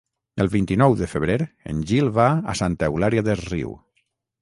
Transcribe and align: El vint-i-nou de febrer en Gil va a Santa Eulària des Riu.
El 0.45 0.47
vint-i-nou 0.53 0.95
de 1.01 1.09
febrer 1.11 1.37
en 1.73 1.85
Gil 1.91 2.11
va 2.19 2.27
a 2.55 2.59
Santa 2.65 2.91
Eulària 2.93 3.29
des 3.33 3.49
Riu. 3.55 3.81